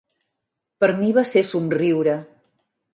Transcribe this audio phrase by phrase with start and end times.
[0.85, 2.21] Per mi va ser somriure.